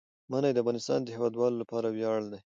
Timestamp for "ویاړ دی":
1.89-2.39